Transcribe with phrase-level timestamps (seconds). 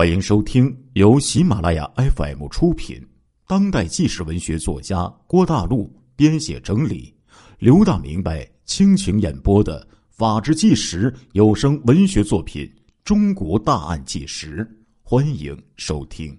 [0.00, 3.06] 欢迎收听由喜马拉雅 FM 出品、
[3.46, 7.14] 当代纪实文学作家郭大陆编写整理、
[7.58, 12.64] 刘大明白倾情演播的《法制纪实》有声文学作品
[13.04, 14.64] 《中国大案纪实》，
[15.02, 16.34] 欢迎收听。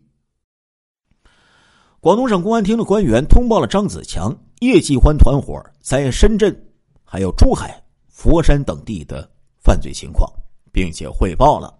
[1.99, 6.51] 广东省公安厅的官员通报了张子强、叶继欢团伙在深圳、
[7.03, 10.27] 还有珠海、佛山等地的犯罪情况，
[10.73, 11.71] 并且汇报了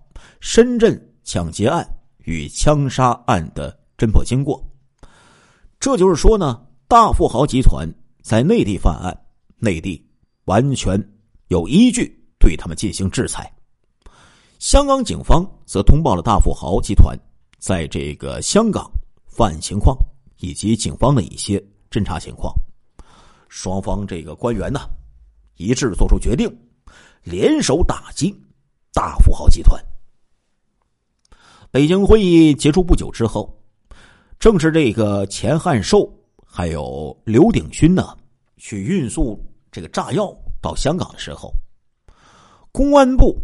[0.41, 1.07] 深圳。
[1.23, 1.87] 抢劫案
[2.25, 4.63] 与枪杀案的侦破经过，
[5.79, 7.87] 这就是说呢，大富豪集团
[8.21, 9.15] 在内地犯案，
[9.57, 10.03] 内地
[10.45, 11.01] 完全
[11.47, 13.51] 有依据对他们进行制裁。
[14.59, 17.17] 香港警方则通报了大富豪集团
[17.57, 18.91] 在这个香港
[19.25, 19.97] 犯案情况
[20.37, 22.53] 以及警方的一些侦查情况。
[23.49, 24.81] 双方这个官员呢，
[25.57, 26.47] 一致做出决定，
[27.23, 28.35] 联手打击
[28.93, 29.83] 大富豪集团。
[31.71, 33.57] 北京会议结束不久之后，
[34.37, 36.11] 正是这个钱汉寿
[36.45, 38.13] 还有刘鼎勋呢，
[38.57, 39.41] 去运送
[39.71, 41.49] 这个炸药到香港的时候，
[42.73, 43.41] 公安部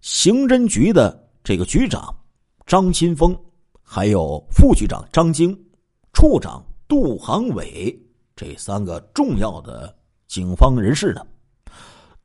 [0.00, 2.02] 刑侦局的这个局长
[2.64, 3.38] 张新峰，
[3.82, 5.54] 还有副局长张晶、
[6.14, 7.94] 处长杜航伟
[8.34, 9.94] 这三个重要的
[10.28, 11.20] 警方人士呢，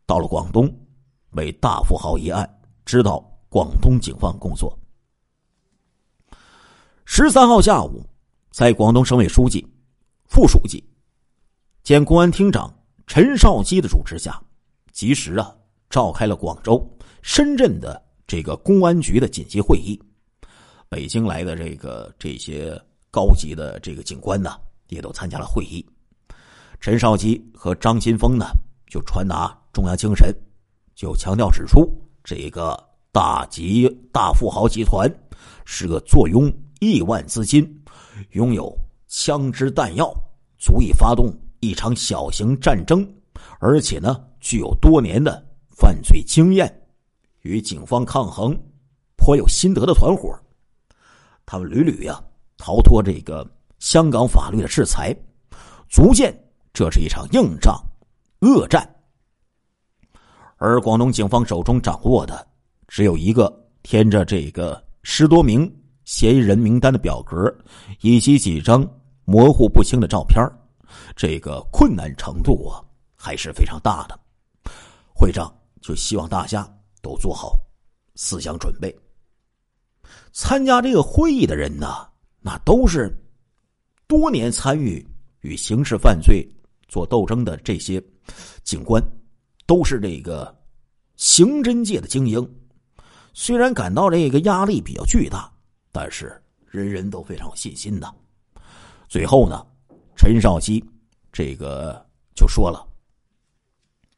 [0.05, 0.73] 到了广东，
[1.31, 2.49] 为大富豪一案
[2.85, 4.73] 指导广东警方工作。
[7.13, 8.01] 十三号下午，
[8.51, 9.67] 在广东省委书记、
[10.29, 10.81] 副书记
[11.83, 12.73] 兼公安厅长
[13.05, 14.41] 陈少基的主持下，
[14.93, 15.53] 及时啊
[15.89, 16.81] 召开了广州、
[17.21, 20.01] 深圳的这个公安局的紧急会议。
[20.87, 24.49] 北京来的这个这些高级的这个警官呢，
[24.87, 25.85] 也都参加了会议。
[26.79, 28.45] 陈少基和张新峰呢，
[28.89, 30.33] 就传达中央精神，
[30.95, 35.13] 就强调指出，这个大集大富豪集团
[35.65, 36.49] 是个坐拥。
[36.83, 37.63] 亿万资金，
[38.31, 38.75] 拥有
[39.07, 40.11] 枪支弹药，
[40.57, 43.07] 足以发动一场小型战争，
[43.59, 46.81] 而且呢，具有多年的犯罪经验，
[47.41, 48.59] 与警方抗衡
[49.15, 50.35] 颇有心得的团伙，
[51.45, 52.19] 他们屡屡呀
[52.57, 53.47] 逃脱这个
[53.77, 55.15] 香港法律的制裁，
[55.87, 56.35] 足见
[56.73, 57.79] 这是一场硬仗、
[58.39, 58.83] 恶战。
[60.57, 62.47] 而广东警方手中掌握的
[62.87, 65.71] 只有一个填着这个十多名。
[66.11, 67.49] 嫌疑人名单的表格，
[68.01, 68.85] 以及几张
[69.23, 70.45] 模糊不清的照片，
[71.15, 72.83] 这个困难程度啊
[73.15, 74.19] 还是非常大的。
[75.15, 76.69] 会长就希望大家
[77.01, 77.57] 都做好
[78.15, 78.93] 思想准备。
[80.33, 82.05] 参加这个会议的人呢，
[82.41, 83.09] 那都是
[84.05, 85.07] 多年参与
[85.39, 86.45] 与刑事犯罪
[86.89, 88.03] 做斗争的这些
[88.65, 89.01] 警官，
[89.65, 90.53] 都是这个
[91.15, 92.45] 刑侦界的精英。
[93.33, 95.49] 虽然感到这个压力比较巨大。
[95.91, 98.15] 但是人人都非常有信心的。
[99.07, 99.65] 最后呢，
[100.15, 100.83] 陈少基
[101.31, 102.87] 这个就说了：“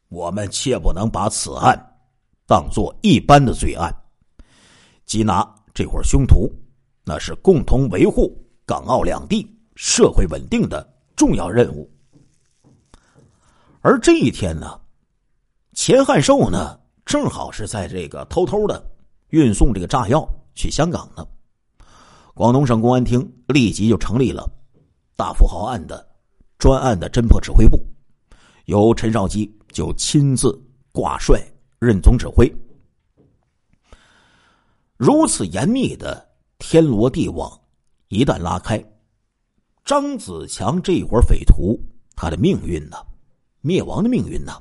[0.09, 1.75] 我们切不能把此案
[2.45, 3.91] 当做一般的罪案，
[5.07, 6.51] 缉拿这伙凶徒，
[7.03, 11.89] 那是共同维护港澳两地社会稳定的重要任务。”
[13.81, 14.79] 而这一天呢，
[15.73, 18.81] 钱汉寿呢，正好是在这个偷偷的
[19.29, 20.23] 运送这个炸药
[20.53, 21.27] 去香港呢。
[22.35, 24.49] 广东省公安厅立即就成立了
[25.15, 26.03] 大富豪案的
[26.57, 27.79] 专案的侦破指挥部，
[28.65, 30.59] 由陈少基就亲自
[30.91, 31.39] 挂帅
[31.79, 32.51] 任总指挥。
[34.97, 36.27] 如此严密的
[36.57, 37.59] 天罗地网
[38.07, 38.83] 一旦拉开，
[39.85, 41.79] 张子强这一伙匪徒
[42.15, 42.97] 他的命运呢，
[43.61, 44.53] 灭亡的命运呢，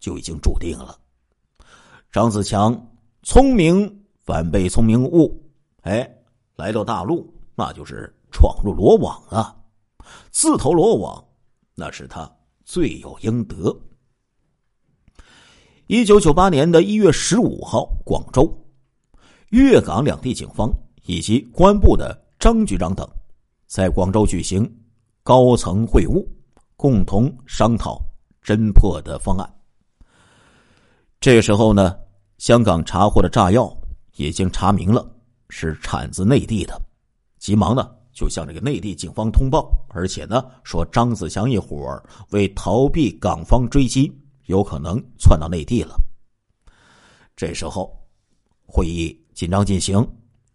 [0.00, 0.98] 就已经注定了。
[2.10, 2.90] 张子强
[3.22, 5.42] 聪明反被聪明误，
[5.82, 6.14] 哎。
[6.58, 9.54] 来到大陆，那就是闯入罗网啊！
[10.32, 11.24] 自投罗网，
[11.76, 12.28] 那是他
[12.64, 13.80] 罪有应得。
[15.86, 18.52] 一九九八年的一月十五号，广州、
[19.50, 20.68] 粤港两地警方
[21.04, 23.08] 以及公安部的张局长等，
[23.68, 24.68] 在广州举行
[25.22, 26.26] 高层会晤，
[26.76, 28.02] 共同商讨
[28.42, 29.48] 侦破的方案。
[31.20, 31.96] 这时候呢，
[32.38, 33.72] 香港查获的炸药
[34.16, 35.08] 已经查明了。
[35.50, 36.80] 是产自内地的，
[37.38, 44.12] 急忙呢就向这个内地警方通报，而且呢说张子强一伙儿为逃避港方追击，
[44.46, 45.98] 有可能窜到内地了。
[47.34, 47.96] 这时候，
[48.66, 50.06] 会议紧张进行，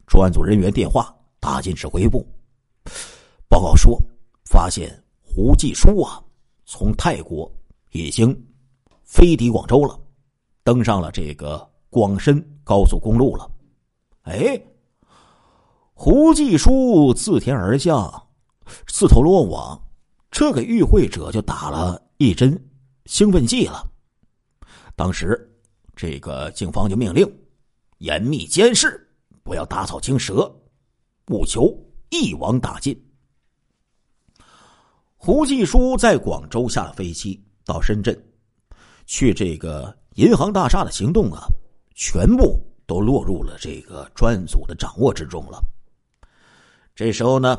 [0.05, 2.25] 专案组人员电话打进指挥部，
[3.47, 3.99] 报告说
[4.45, 6.21] 发现胡继书啊
[6.65, 7.51] 从泰国
[7.91, 8.37] 已经
[9.03, 9.99] 飞抵广州了，
[10.63, 13.49] 登上了这个广深高速公路了。
[14.23, 14.61] 哎。
[16.05, 18.27] 胡继书自天而降，
[18.87, 19.81] 自投罗网，
[20.29, 22.61] 这给与会者就打了一针
[23.05, 23.89] 兴奋剂了。
[24.97, 25.49] 当时，
[25.95, 27.25] 这个警方就命令
[27.99, 29.09] 严密监视，
[29.43, 30.53] 不要打草惊蛇，
[31.29, 31.73] 务求
[32.09, 32.93] 一网打尽。
[35.15, 38.13] 胡继书在广州下了飞机，到深圳，
[39.05, 41.47] 去这个银行大厦的行动啊，
[41.95, 45.63] 全部都落入了这个专案组的掌握之中了。
[46.95, 47.57] 这时候呢，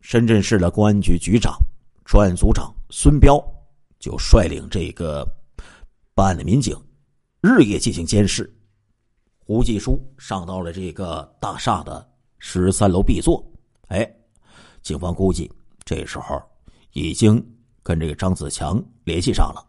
[0.00, 1.58] 深圳市的公安局局长、
[2.04, 3.42] 专案组长孙彪
[3.98, 5.26] 就率领这个
[6.14, 6.76] 办案的民警
[7.40, 8.48] 日夜进行监视。
[9.38, 12.08] 胡继书上到了这个大厦的
[12.38, 13.44] 十三楼 B 座，
[13.88, 14.08] 哎，
[14.82, 15.50] 警方估计
[15.84, 16.40] 这时候。
[16.96, 17.44] 已经
[17.82, 19.60] 跟这个张子强联系上了，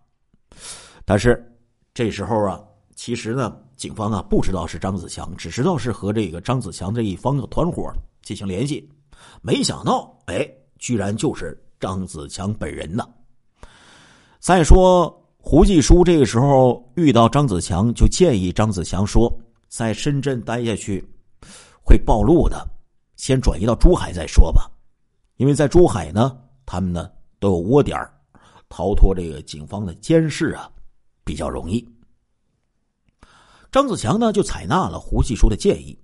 [1.03, 1.43] 但是
[1.91, 2.63] 这时候啊，
[2.95, 7.91] 其实呢，警方啊不知道是张子强，只知道是和这个张子强这一方的团伙
[8.25, 8.85] 进行联系，
[9.41, 10.45] 没想到，哎，
[10.77, 13.07] 居然就是张子强本人呢。
[14.41, 19.33] 再说胡继书这个时候遇到张子强，就建议张子强说，
[19.69, 21.01] 在深圳待下去
[21.81, 22.67] 会暴露的，
[23.15, 24.69] 先转移到珠海再说吧，
[25.37, 27.09] 因为在珠海呢，他们呢。
[27.37, 27.99] 都有窝点
[28.69, 30.71] 逃脱这个警方的监视啊，
[31.23, 31.85] 比较容易。
[33.71, 35.95] 张子强呢就采纳了胡继书的建议，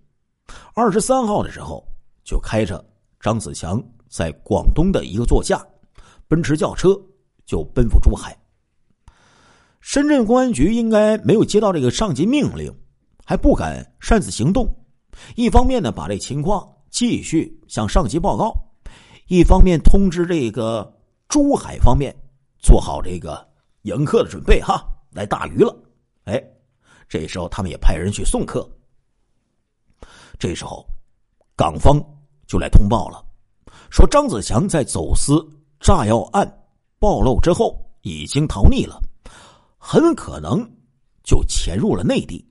[0.75, 1.83] 二十三号的时候
[2.23, 2.83] 就开着
[3.19, 5.65] 张子强在广东的一个座驾
[6.27, 7.00] 奔驰轿车
[7.45, 8.38] 就奔赴珠海。
[9.79, 12.73] 深圳公安局应该没有接到这个上级命令，
[13.25, 14.68] 还不敢擅自行动。
[15.35, 18.51] 一方面呢，把这情况继续向上级报告；
[19.27, 20.97] 一方面通知这个。
[21.31, 22.13] 珠海方面
[22.59, 23.50] 做好这个
[23.83, 25.73] 迎客的准备哈，来大鱼了。
[26.25, 26.44] 哎，
[27.07, 28.69] 这时候他们也派人去送客。
[30.38, 30.85] 这时候，
[31.62, 32.04] 港方
[32.48, 33.24] 就来通报了，
[33.92, 35.48] 说张子强在走私
[35.80, 36.52] 炸药案
[36.98, 39.00] 暴露之后已经逃匿了，
[39.78, 40.68] 很可能
[41.24, 42.44] 就潜入了内地。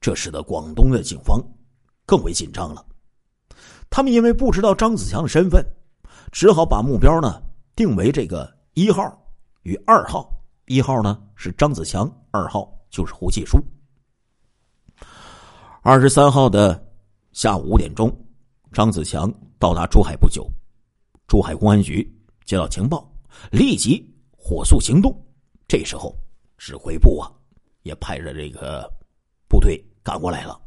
[0.00, 1.38] 这使得广东的警方
[2.06, 2.82] 更为紧张了。
[3.90, 5.62] 他们因为不知道张子强的身份，
[6.30, 7.42] 只好把目标呢。
[7.76, 9.14] 定为这个一号
[9.64, 10.26] 与二号，
[10.64, 13.62] 一号呢是张子强，二号就是胡继书。
[15.82, 16.82] 二十三号的
[17.32, 18.10] 下午五点钟，
[18.72, 20.48] 张子强到达珠海不久，
[21.26, 22.06] 珠海公安局
[22.44, 23.10] 接到情报，
[23.50, 25.12] 立即火速行动。
[25.66, 26.14] 这时候，
[26.58, 27.30] 指挥部啊
[27.82, 28.88] 也派着这个
[29.48, 30.60] 部队赶过来了。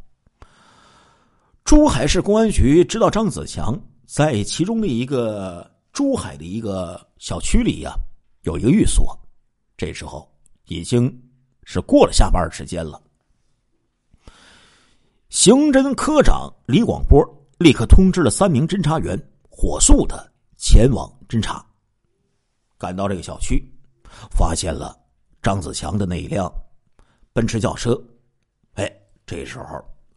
[1.63, 5.71] 珠海市公安局知道张子强在其中的一个。
[5.95, 7.93] 珠海的一个小区里呀，
[8.41, 9.17] 有一个寓所。
[9.77, 10.29] 这时候
[10.65, 11.09] 已经
[11.63, 13.01] 是过了下班时间了。
[15.35, 17.21] 刑侦科长李广波
[17.57, 21.61] 立刻通知了三名侦查员，火速的前往侦查。
[22.77, 23.61] 赶到这个小区，
[24.31, 24.97] 发现了
[25.41, 26.49] 张子强的那一辆
[27.33, 28.01] 奔驰轿车。
[28.75, 28.89] 哎，
[29.25, 29.65] 这时候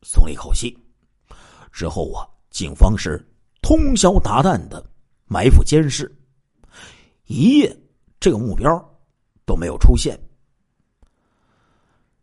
[0.02, 0.78] 松了一口气。
[1.72, 3.20] 之后啊，警方是
[3.60, 4.80] 通宵达旦的。
[5.26, 6.16] 埋伏监视，
[7.26, 7.76] 一夜
[8.20, 8.68] 这个目标
[9.44, 10.16] 都没有出现。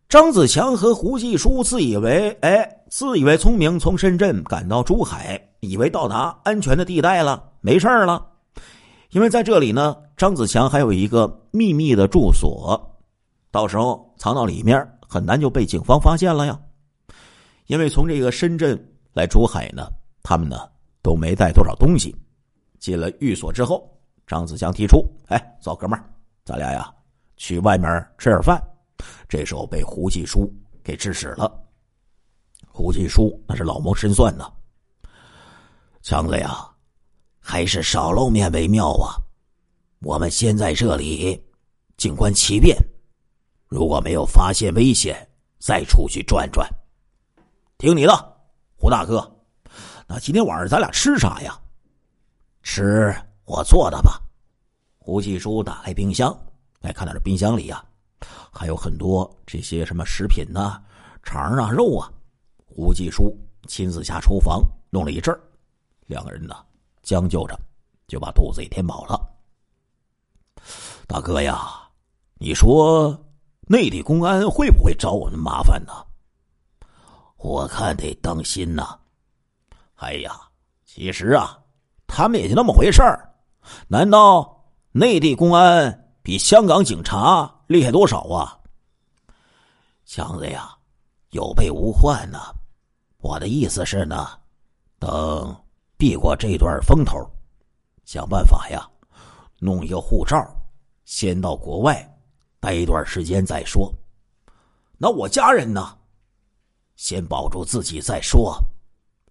[0.08, 8.26] 张子强和胡继书自以为哎，自以为聪明，从深圳赶到珠海，以为到达安全的地带了，没事了。
[9.10, 12.80] 因为在这里呢，张子强还有一个秘密的住所，
[13.50, 16.60] 到时候藏到里面，很难就被警方发现了呀。
[17.68, 18.80] 因为从这个深圳
[19.14, 19.88] 来珠海呢，
[20.22, 20.58] 他们呢
[21.02, 22.16] 都没带多少东西。
[22.80, 23.90] 进了寓所之后，
[24.28, 26.06] 张子强提出：“哎，走，哥们儿，
[26.44, 26.94] 咱俩呀
[27.36, 27.90] 去外面
[28.20, 28.62] 吃点饭。”
[29.28, 30.48] 这时候被胡继书
[30.84, 31.65] 给制止了。
[32.78, 34.52] 胡继书那是老谋深算呢，
[36.02, 36.70] 强子呀，
[37.40, 39.16] 还是少露面为妙啊。
[40.02, 41.42] 我们先在这里
[41.96, 42.78] 静观其变，
[43.70, 45.26] 如果没有发现危险，
[45.58, 46.70] 再出去转转。
[47.78, 48.38] 听你的，
[48.76, 49.26] 胡大哥。
[50.06, 51.58] 那今天晚上咱俩吃啥呀？
[52.62, 53.16] 吃
[53.46, 54.22] 我做的吧。
[54.98, 56.38] 胡继书打开冰箱，
[56.82, 57.82] 哎，看到这冰箱里呀，
[58.52, 60.84] 还有很多这些什么食品呐、
[61.24, 62.12] 肠啊、肉啊。
[62.76, 63.36] 吴继书
[63.68, 65.40] 亲自下厨房弄了一阵儿，
[66.08, 66.56] 两个人呢
[67.02, 67.58] 将就着
[68.08, 69.20] 就把肚子给填饱了。
[71.08, 71.90] 大哥呀，
[72.36, 73.18] 你说
[73.62, 75.94] 内地公安会不会找我们麻烦呢？
[77.38, 79.00] 我看得当心呐。
[79.96, 80.32] 哎呀，
[80.86, 81.60] 其实啊。
[82.08, 83.34] 他们也就那么回事儿，
[83.88, 88.60] 难道内地公安比香港警察厉害多少啊？
[90.06, 90.78] 强子呀，
[91.32, 92.55] 有备无患呢。
[93.26, 94.40] 我的意思是呢，
[95.00, 95.64] 等
[95.98, 97.28] 避过这段风头，
[98.04, 98.88] 想办法呀，
[99.58, 100.38] 弄一个护照，
[101.06, 102.08] 先到国外
[102.60, 103.92] 待一段时间再说。
[105.00, 105.98] 那我家人呢？
[106.98, 108.64] 先保住自己再说。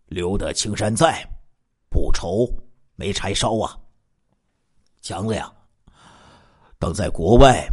[0.06, 1.24] 留得青山在，
[1.88, 2.52] 不愁
[2.96, 3.78] 没柴烧啊。
[5.02, 5.52] 强子呀，
[6.80, 7.64] 等在国外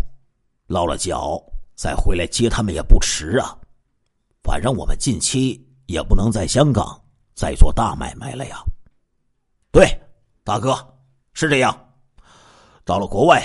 [0.67, 1.41] 落了脚，
[1.73, 3.57] 再回来接他们也不迟啊。
[4.43, 5.59] 反正我们近期
[5.91, 6.99] 也不能在香港
[7.35, 8.63] 再做大买卖了呀。
[9.71, 9.85] 对，
[10.43, 10.73] 大哥
[11.33, 11.77] 是这样。
[12.83, 13.41] 到了国外，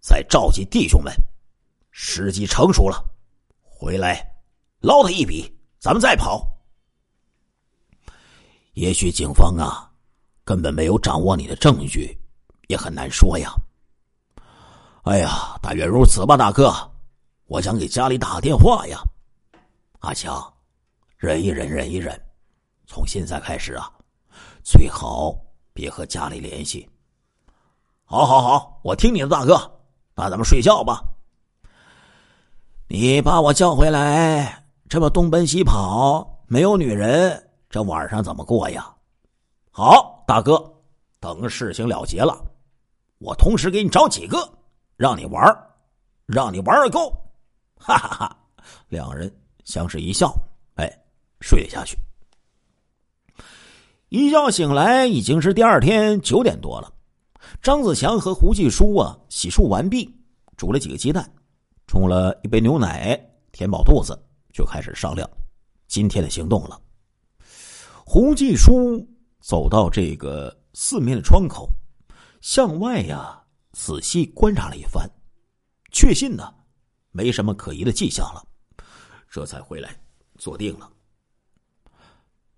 [0.00, 1.12] 再召集弟兄们，
[1.90, 3.04] 时机成熟了，
[3.60, 4.26] 回来
[4.80, 6.46] 捞他一笔，咱们再跑。
[8.72, 9.90] 也许警方啊，
[10.44, 12.18] 根本没有掌握你的证据，
[12.68, 13.54] 也很难说呀。
[15.04, 16.72] 哎呀，大约如此吧，大哥。
[17.46, 18.98] 我想给家里打个电话呀。
[20.00, 20.51] 阿强，
[21.22, 22.20] 忍一忍，忍一忍。
[22.84, 23.88] 从现在开始啊，
[24.64, 25.32] 最好
[25.72, 26.90] 别和家里联系。
[28.02, 29.54] 好，好，好，我听你的，大哥。
[30.16, 31.00] 那咱们睡觉吧。
[32.88, 37.50] 你把我叫回来，这么东奔西跑，没有女人。
[37.70, 38.92] 这晚上怎么过呀？
[39.70, 40.60] 好，大哥，
[41.20, 42.36] 等事情了结了，
[43.18, 44.38] 我同时给你找几个，
[44.96, 45.40] 让你玩
[46.26, 47.10] 让你玩个够！
[47.78, 48.36] 哈哈哈！
[48.88, 50.34] 两人相视一笑，
[50.74, 50.92] 哎，
[51.42, 51.98] 睡了下去。
[54.08, 56.92] 一觉醒来，已经是第二天九点多了。
[57.60, 60.14] 张子强和胡继书啊，洗漱完毕，
[60.56, 61.28] 煮了几个鸡蛋，
[61.86, 63.18] 冲了一杯牛奶，
[63.50, 64.18] 填饱肚子，
[64.52, 65.28] 就开始商量
[65.88, 66.80] 今天的行动了。
[68.04, 69.06] 胡继书
[69.40, 71.68] 走到这个四面的窗口，
[72.40, 75.08] 向外呀仔细观察了一番，
[75.90, 76.52] 确信呢
[77.10, 78.44] 没什么可疑的迹象了，
[79.30, 79.96] 这才回来
[80.36, 80.90] 坐定了。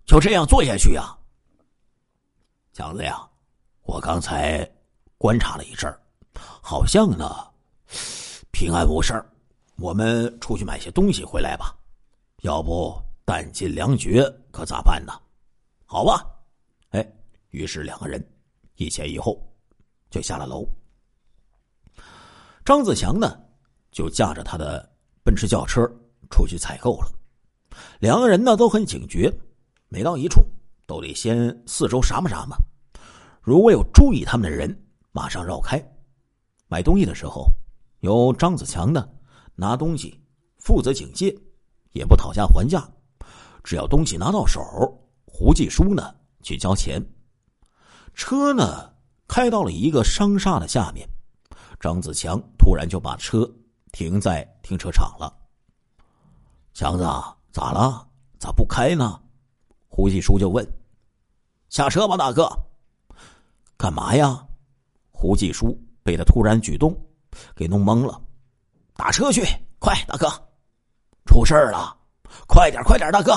[0.05, 1.17] 就这样做下去呀，
[2.73, 3.27] 强子呀，
[3.83, 4.69] 我刚才
[5.17, 5.99] 观察了一阵儿，
[6.61, 7.27] 好像呢
[8.51, 9.13] 平安无事
[9.77, 11.75] 我们出去买些东西回来吧，
[12.41, 15.13] 要不弹尽粮绝可咋办呢？
[15.85, 16.23] 好吧，
[16.91, 17.05] 哎，
[17.49, 18.23] 于是两个人
[18.75, 19.41] 一前一后
[20.11, 20.67] 就下了楼。
[22.63, 23.39] 张子强呢，
[23.91, 24.87] 就驾着他的
[25.23, 25.81] 奔驰轿车
[26.29, 27.11] 出去采购了。
[27.99, 29.31] 两个人呢都很警觉，
[29.95, 30.45] 每到一处
[30.85, 32.57] 都得先四周查摸查摸，
[33.41, 34.77] 如果有注意他们的人，
[35.13, 35.81] 马上绕开。
[36.67, 37.47] 买东西的时候，
[38.01, 39.07] 由张子强呢
[39.55, 40.21] 拿东西
[40.57, 41.33] 负责警戒，
[41.93, 42.85] 也不讨价还价，
[43.63, 44.59] 只要东西拿到手。
[45.25, 47.01] 胡继书呢去交钱，
[48.13, 48.93] 车呢
[49.29, 51.07] 开到了一个商厦的下面，
[51.79, 53.49] 张子强突然就把车
[53.93, 55.33] 停在停车场了。
[56.73, 57.03] 强子
[57.53, 58.05] 咋了？
[58.37, 59.21] 咋不开呢？
[59.95, 60.67] 胡继书就问
[61.71, 62.49] ：“下车吧，大哥。”
[63.79, 64.45] 干嘛呀？
[65.09, 66.93] 胡继书被他突然举动
[67.55, 68.21] 给弄懵了。
[68.97, 69.41] 打车去，
[69.79, 70.27] 快，大哥！
[71.25, 71.95] 出事了，
[72.45, 73.33] 快点，快点，大哥！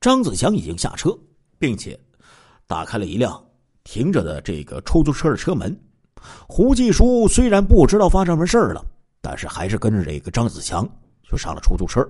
[0.00, 1.10] 张子强已经下车，
[1.58, 1.98] 并且
[2.68, 3.44] 打开了一辆
[3.82, 5.76] 停着的这个出租车的车门。
[6.46, 8.86] 胡继书虽然不知道发生什么事了，
[9.20, 10.88] 但是还是跟着这个张子强
[11.28, 12.08] 就上了出租车。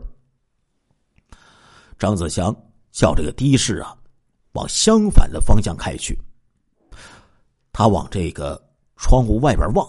[1.99, 2.55] 张子强
[2.90, 3.97] 叫这个的士啊，
[4.52, 6.18] 往相反的方向开去。
[7.73, 8.61] 他往这个
[8.97, 9.87] 窗户外边望，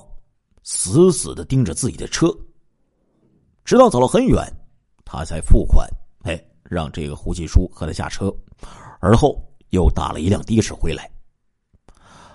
[0.64, 2.28] 死死的盯着自己的车，
[3.66, 4.46] 直到走了很远，
[5.06, 5.90] 他才付款。
[6.24, 6.40] 哎。
[6.70, 8.32] 让这个胡继书和他下车，
[9.00, 11.10] 而后又打了一辆的士回来。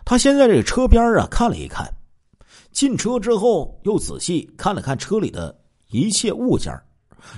[0.05, 1.89] 他先在这个车边啊看了一看，
[2.73, 5.57] 进车之后又仔细看了看车里的
[5.87, 6.77] 一切物件，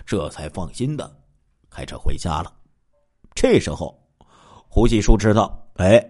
[0.07, 1.15] 这才放心的
[1.69, 2.51] 开车回家了。
[3.37, 3.95] 这时候，
[4.67, 6.03] 胡继书知道，哎，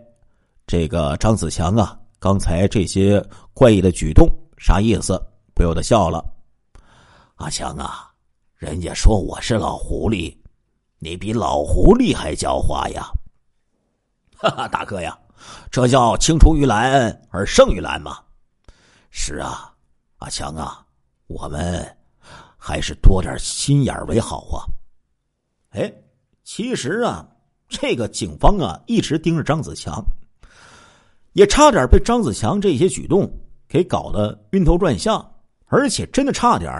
[0.64, 3.20] 这个张子强啊，刚才这些
[3.52, 5.20] 怪异的举动啥意思？
[5.52, 6.24] 不由得笑了。
[7.34, 8.12] 阿强啊，
[8.54, 10.34] 人家说我是老狐狸。
[10.98, 13.10] 你比老狐狸还狡猾呀！
[14.38, 15.18] 哈哈，大哥呀，
[15.70, 18.18] 这叫青出于蓝而胜于蓝嘛。
[19.10, 19.74] 是啊，
[20.18, 20.86] 阿强啊，
[21.26, 21.84] 我们
[22.56, 24.64] 还是多点心眼为好啊。
[25.70, 25.92] 哎，
[26.46, 27.26] 其实啊，
[27.68, 30.00] 这个警方啊一直盯着张子强，
[31.32, 33.28] 也差点被张子强这些举动
[33.68, 35.28] 给搞得晕头转向，
[35.64, 36.72] 而且真的差点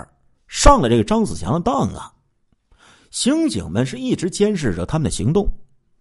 [0.47, 2.13] 上了这个张子强的当啊。
[3.11, 5.53] 刑警们是一直监视着他们的行动。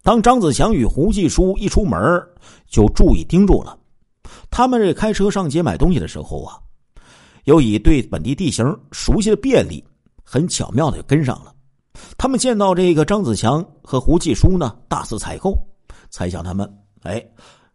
[0.04, 2.00] 当张子强与胡继书一出门，
[2.68, 3.76] 就注意盯住了。
[4.52, 6.54] 他们这开车上街买东西的时候啊，
[7.46, 9.84] 又以对本地地形熟悉的便利，
[10.24, 11.55] 很巧妙的就跟上了。
[12.18, 15.58] 他们见到这个张子强和胡继书呢，大肆采购，
[16.10, 16.72] 猜想他们，
[17.04, 17.24] 哎，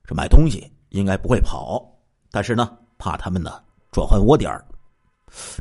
[0.05, 1.85] 这买东西应该不会跑，
[2.31, 3.61] 但是呢，怕他们呢
[3.91, 4.51] 转换窝点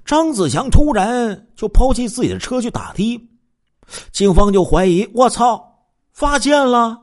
[0.04, 3.30] 张子强突然就抛弃自己的车去打的，
[4.12, 5.64] 警方就怀疑：我操，
[6.12, 7.00] 发现了，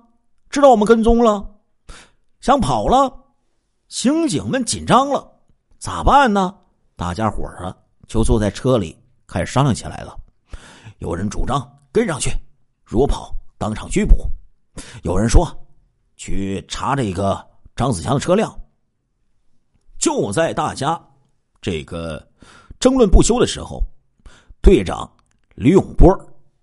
[0.51, 1.49] 知道我们跟踪了，
[2.41, 3.13] 想跑了。
[3.89, 5.25] 刑警们紧张了，
[5.79, 6.53] 咋办呢？
[6.97, 7.77] 大家伙儿啊，
[8.09, 8.99] 就坐在车里
[9.29, 10.17] 开始商量起来了。
[10.99, 11.61] 有人主张
[11.93, 12.31] 跟上去，
[12.85, 14.29] 如果跑，当场拘捕；
[15.03, 15.47] 有人说
[16.17, 18.55] 去查这个张子强的车辆。
[19.99, 21.00] 就在大家
[21.61, 22.26] 这个
[22.79, 23.83] 争论不休的时候，
[24.62, 25.11] 队长
[25.55, 26.09] 李永波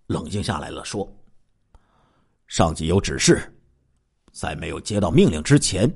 [0.08, 1.08] 冷静下来了，说
[2.48, 3.52] ：“上级有指示，
[4.32, 5.92] 在没有接到命令之前。”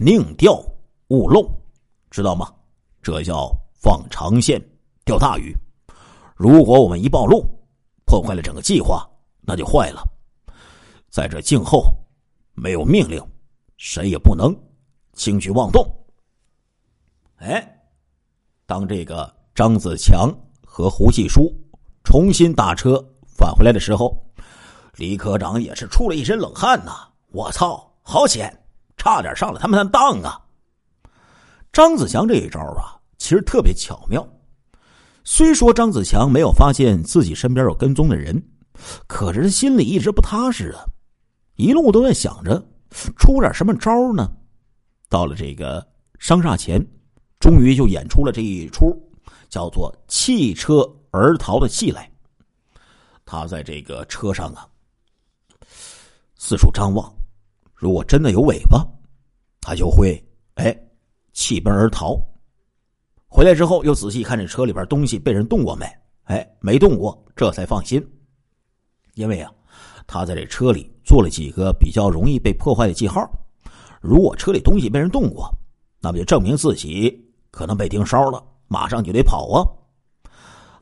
[0.00, 0.62] 宁钓
[1.08, 1.50] 勿漏，
[2.08, 2.54] 知道吗？
[3.02, 4.62] 这叫放长线
[5.04, 5.52] 钓大鱼。
[6.36, 7.44] 如果我们一暴露，
[8.08, 9.06] 破坏了整个计划，
[9.42, 10.02] 那就坏了。
[11.10, 11.92] 在这静候，
[12.54, 13.22] 没有命令，
[13.76, 14.56] 谁也不能
[15.12, 15.86] 轻举妄动。
[17.36, 17.78] 哎，
[18.64, 20.34] 当这个张子强
[20.64, 21.52] 和胡继书
[22.02, 24.18] 重新打车返回来的时候，
[24.94, 27.06] 李科长也是出了一身冷汗呐！
[27.30, 28.58] 我操，好险！
[28.96, 30.40] 差点上了他们的当啊！
[31.72, 34.26] 张子强这一招啊，其实特别巧妙。
[35.30, 38.42] 虽说张子强没有发现自己身边有跟踪的人，
[39.06, 40.80] 可是他心里一直不踏实啊，
[41.56, 42.66] 一路都在想着
[43.18, 44.26] 出点什么招呢。
[45.06, 45.86] 到了这个
[46.18, 46.82] 商厦前，
[47.38, 48.90] 终于就演出了这一出
[49.50, 50.76] 叫做“弃车
[51.10, 52.10] 而逃”的戏来。
[53.26, 54.66] 他在这个车上啊，
[56.36, 57.12] 四处张望。
[57.74, 58.82] 如果真的有尾巴，
[59.60, 60.74] 他就会哎
[61.34, 62.18] 弃奔而逃。
[63.28, 65.86] 回来之后又仔细看这车里边东西被人动过没？
[66.24, 68.04] 哎，没动过，这才放心。
[69.14, 69.50] 因为啊，
[70.06, 73.30] 他在这车里做了几个比较容易被破坏的记号。
[74.00, 75.50] 如果车里东西被人动过，
[76.00, 77.14] 那么就证明自己
[77.50, 79.64] 可能被盯梢了，马上就得跑啊。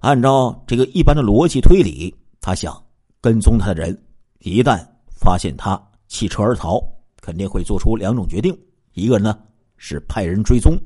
[0.00, 2.80] 按照这个一般的逻辑推理，他想
[3.20, 3.98] 跟踪他的人
[4.40, 5.80] 一旦发现他。
[6.08, 6.80] 弃车而逃，
[7.20, 8.56] 肯定会做出两种决定：
[8.92, 9.36] 一个呢
[9.76, 10.78] 是派人追踪，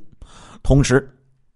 [0.63, 1.07] 同时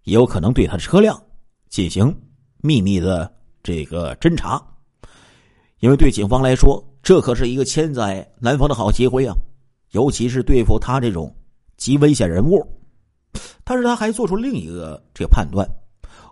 [0.06, 1.20] 也有可能对他的车辆
[1.68, 2.14] 进行
[2.58, 3.30] 秘密的
[3.62, 4.64] 这个侦查。
[5.80, 9.34] 因为对警方来说，这可是一个千载难逢的好机会啊！
[9.90, 11.34] 尤其是对付他这种
[11.76, 12.64] 极危险人物。
[13.64, 15.68] 但是他还做出另一个这个判断，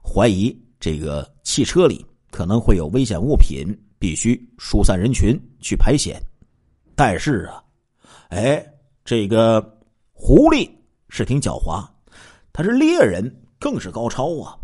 [0.02, 3.66] 怀疑这个汽车里可能会有危险物品，
[3.98, 6.22] 必须疏散人群去排险。
[6.94, 7.62] 但是啊，
[8.28, 8.64] 哎，
[9.04, 9.60] 这个
[10.12, 10.70] 狐狸
[11.08, 11.84] 是挺狡猾，
[12.52, 14.57] 他是猎人，更是高超啊。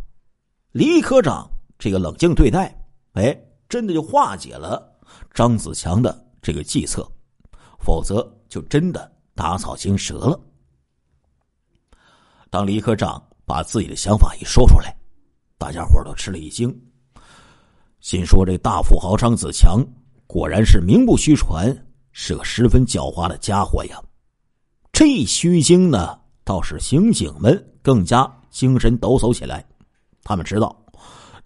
[0.72, 1.48] 李科长
[1.78, 2.74] 这个冷静对待，
[3.12, 3.36] 哎，
[3.68, 4.96] 真的就化解了
[5.32, 7.06] 张子强的这个计策，
[7.78, 10.40] 否则就真的打草惊蛇了。
[12.50, 14.96] 当李科长把自己的想法一说出来，
[15.58, 16.68] 大家伙都吃了一惊，
[18.00, 19.84] 心说这大富豪张子强
[20.26, 21.86] 果然是名不虚传。
[22.12, 23.96] 是个十分狡猾的家伙呀！
[24.90, 29.64] 这虚惊呢，倒是刑警们更加精神抖擞起来。
[30.22, 30.76] 他们知道，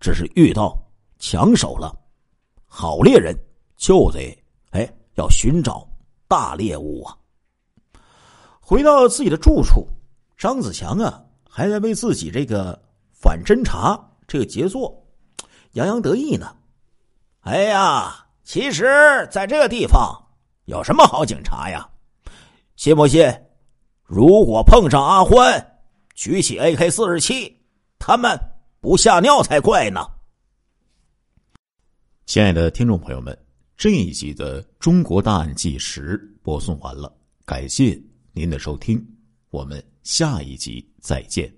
[0.01, 0.77] 这是遇到
[1.19, 1.95] 强手了。
[2.67, 3.39] 好猎人
[3.77, 4.37] 就得
[4.71, 5.87] 哎，要寻找
[6.27, 7.17] 大猎物啊！
[8.61, 9.87] 回到自己的住处，
[10.37, 12.81] 张子强啊，还在为自己这个
[13.13, 14.93] 反侦查这个杰作
[15.73, 16.57] 洋洋得意呢。
[17.41, 20.21] 哎呀，其实在这个地方。
[20.67, 21.87] 有什么好警察呀？
[22.75, 23.23] 信不信？
[24.03, 25.74] 如果碰上阿欢，
[26.15, 27.55] 举起 AK 四十七，
[27.99, 28.39] 他们
[28.81, 30.01] 不吓尿才怪呢！
[32.25, 33.37] 亲爱的听众朋友们，
[33.77, 37.13] 这一集的《中国大案纪实》播送完了，
[37.45, 38.01] 感谢
[38.33, 39.05] 您的收听，
[39.51, 41.53] 我们下一集再见。